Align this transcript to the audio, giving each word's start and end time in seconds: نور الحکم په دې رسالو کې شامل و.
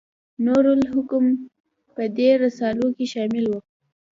نور 0.45 0.63
الحکم 0.75 1.25
په 1.95 2.03
دې 2.17 2.29
رسالو 2.43 2.87
کې 2.95 3.05
شامل 3.13 3.45
و. 3.47 3.53